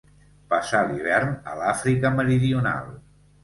Passa 0.53 0.79
l'hivern 0.93 1.37
a 1.53 1.59
l'Àfrica 1.61 2.15
Meridional. 2.19 2.93